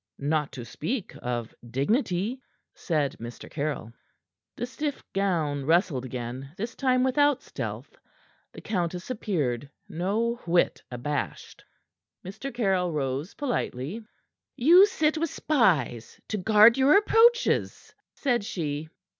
[0.17, 2.41] "Not to speak of dignity,"
[2.73, 3.47] said Mr.
[3.47, 3.93] Caryll.
[4.55, 7.95] The stiff gown rustled again, this time without stealth.
[8.51, 11.63] The countess appeared, no whit abashed.
[12.25, 12.51] Mr.
[12.51, 14.03] Caryll rose politely.
[14.55, 18.89] "You sit with spies to guard your approaches," said she.